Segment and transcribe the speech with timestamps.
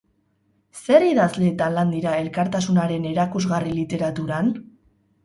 [0.83, 4.51] Zer idazle eta lan dira elkartasunaren erakusgarri literaturan?